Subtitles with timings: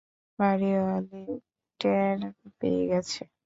[0.39, 1.23] বাড়িওয়ালি
[1.79, 2.17] ট্যার
[2.59, 3.21] পেয়ে গেছে।